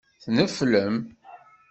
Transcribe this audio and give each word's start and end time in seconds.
Tneflem. 0.23 0.95